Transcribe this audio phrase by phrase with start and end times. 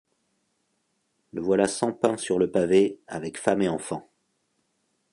[1.31, 4.09] Le voilà sans pain sur le pavé avec femme et enfants.